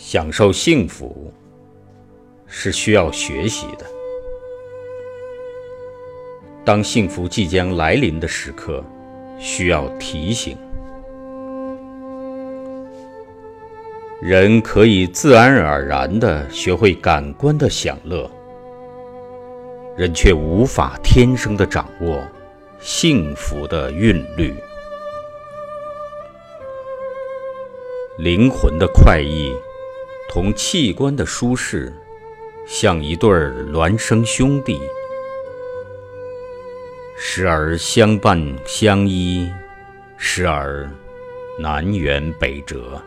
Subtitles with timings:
[0.00, 1.34] 享受幸福
[2.46, 3.84] 是需要学习的。
[6.64, 8.82] 当幸福即将来临的时刻，
[9.40, 10.56] 需要提醒。
[14.22, 18.30] 人可以自然而然地学会感官的享乐，
[19.96, 22.22] 人却无法天生地掌握
[22.78, 24.54] 幸福的韵律。
[28.16, 29.52] 灵魂的快意。
[30.38, 31.92] 同器官的舒适，
[32.64, 33.28] 像一对
[33.72, 34.80] 孪生兄弟，
[37.16, 39.50] 时而相伴相依，
[40.16, 40.88] 时而
[41.58, 43.02] 南辕北辙。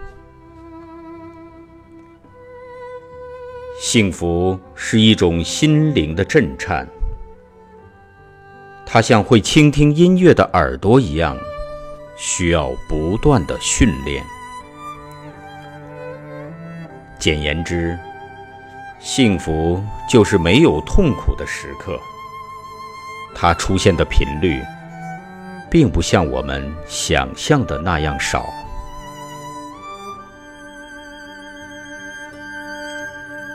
[3.80, 6.86] 幸福是一种心灵的震颤，
[8.86, 11.38] 它像会倾听音乐的耳朵一样，
[12.18, 14.22] 需要不断的训练。
[17.22, 17.96] 简言之，
[19.00, 22.00] 幸福就是没有痛苦的时刻。
[23.36, 24.60] 它出现的频率，
[25.70, 28.50] 并不像我们想象的那样少。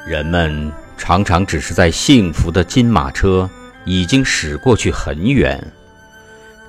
[0.06, 3.50] 人们常常只是在幸福的金马车
[3.84, 5.60] 已经驶过去很远，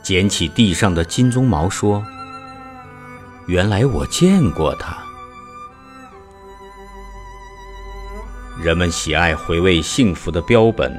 [0.02, 2.03] 捡起地上的金鬃毛说
[3.45, 4.98] ：“原来我见过它。”
[8.59, 10.91] 人们喜爱回味幸福的标本，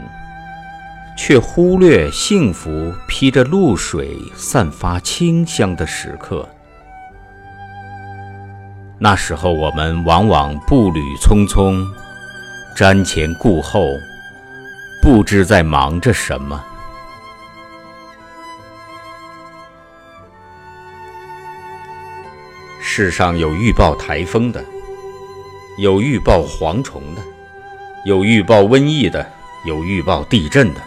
[1.17, 6.49] 却忽略幸福披着露水、散发清香的时刻。
[9.01, 11.85] 那时候，我们往往步履匆匆，
[12.77, 13.89] 瞻前顾后，
[15.03, 16.65] 不知在忙着什么。
[22.81, 24.65] 世上有预报台风的，
[25.77, 27.23] 有预报蝗虫的。
[28.05, 29.27] 有预报瘟疫的，
[29.67, 30.81] 有预报地震的，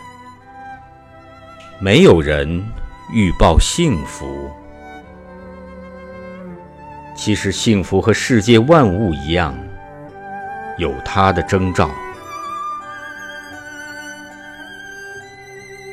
[1.79, 2.63] 没有人
[3.13, 4.49] 预报幸福。
[7.15, 9.55] 其实，幸福和世界万物一样，
[10.77, 11.89] 有它的征兆。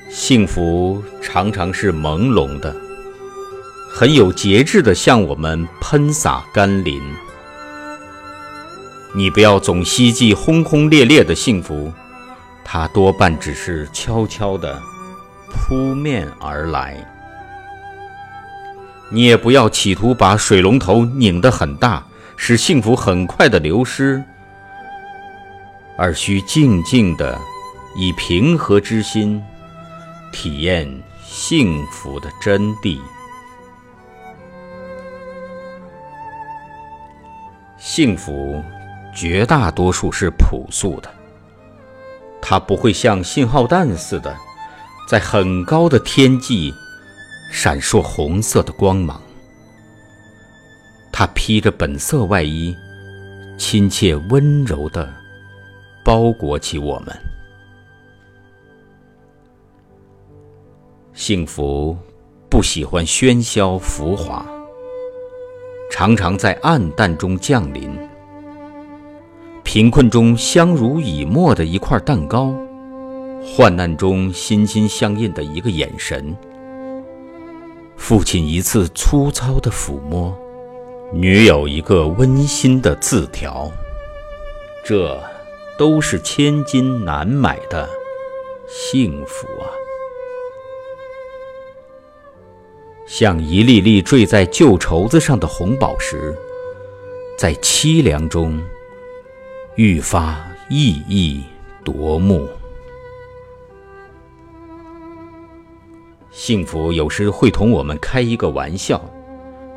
[0.08, 2.74] 幸福常常是朦胧的，
[3.90, 7.02] 很有节制的向我们喷洒甘霖。
[9.14, 11.92] 你不要总希冀轰轰烈烈的幸福，
[12.64, 14.80] 它多半只是悄悄地
[15.50, 16.96] 扑面而来。
[19.10, 24.22] 你也不要企图把水龙头拧得很大，使幸福很快的流失，
[25.96, 27.38] 而需静静地
[27.96, 29.42] 以平和之心
[30.30, 30.86] 体验
[31.24, 33.00] 幸福的真谛。
[37.78, 38.62] 幸福。
[39.20, 41.10] 绝大多数是朴素的，
[42.40, 44.32] 它不会像信号弹似的，
[45.08, 46.72] 在很高的天际
[47.50, 49.20] 闪烁红色的光芒。
[51.10, 52.76] 它披着本色外衣，
[53.58, 55.12] 亲切温柔地
[56.04, 57.12] 包裹起我们。
[61.12, 61.98] 幸福
[62.48, 64.46] 不喜欢喧嚣浮华，
[65.90, 68.07] 常常在暗淡中降临。
[69.70, 72.54] 贫困中相濡以沫的一块蛋糕，
[73.44, 76.34] 患难中心心相印的一个眼神，
[77.94, 80.34] 父亲一次粗糙的抚摸，
[81.12, 83.70] 女友一个温馨的字条，
[84.82, 85.22] 这
[85.78, 87.86] 都是千金难买的
[88.66, 89.68] 幸福啊！
[93.06, 96.34] 像一粒粒坠在旧绸子上的红宝石，
[97.36, 98.58] 在凄凉中。
[99.78, 100.36] 愈发
[100.68, 101.40] 熠熠
[101.84, 102.48] 夺目。
[106.32, 109.00] 幸福有时会同我们开一个玩笑，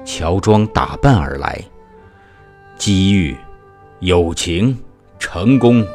[0.04, 1.64] 乔装打扮而来。
[2.80, 3.38] 机遇、
[4.00, 4.76] 友情、
[5.20, 5.86] 成功、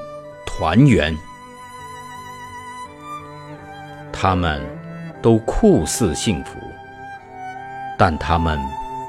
[0.47, 1.13] 团圆，
[4.13, 4.65] 他们
[5.21, 6.51] 都酷似幸福，
[7.99, 8.57] 但他们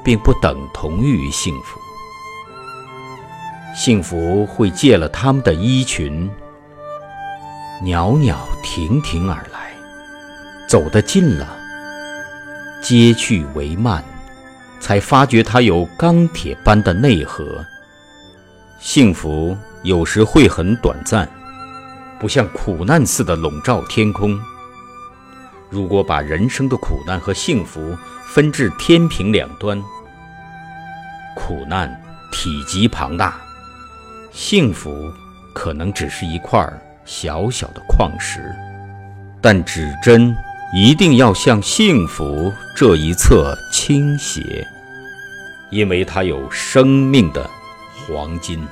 [0.04, 1.78] 并不等同于幸福。
[3.78, 6.28] 幸福会借了他们的衣裙，
[7.80, 9.72] 袅袅婷婷而来，
[10.66, 11.46] 走得近了，
[12.82, 14.02] 接去为慢，
[14.80, 17.64] 才发觉它有钢铁般的内核。
[18.80, 21.30] 幸福有时会很短暂，
[22.18, 24.36] 不像苦难似的笼罩天空。
[25.70, 27.96] 如果把人生的苦难和幸福
[28.26, 29.80] 分至天平两端，
[31.36, 31.88] 苦难
[32.32, 33.38] 体积庞大。
[34.30, 35.12] 幸福
[35.54, 36.66] 可能只是一块
[37.04, 38.54] 小小的矿石，
[39.40, 40.34] 但指针
[40.74, 44.66] 一定要向幸福这一侧倾斜，
[45.70, 47.48] 因为它有生命的
[48.06, 48.66] 黄金。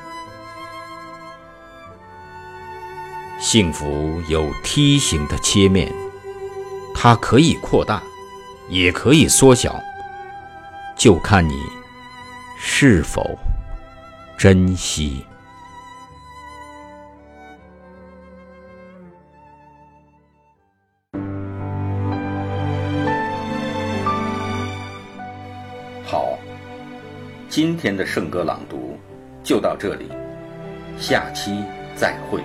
[3.38, 5.93] 幸福有梯形的切面，
[6.94, 8.02] 它可以扩大，
[8.69, 9.81] 也可以缩小，
[10.97, 11.55] 就看你
[12.59, 13.38] 是否
[14.38, 15.25] 珍惜。
[27.56, 28.99] 今天的圣歌朗读
[29.43, 30.11] 就到这里，
[30.99, 31.64] 下期
[31.94, 32.43] 再会。